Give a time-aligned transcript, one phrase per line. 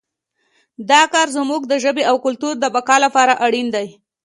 [0.91, 3.87] دا کار زموږ د ژبې او کلتور د بقا لپاره اړین دی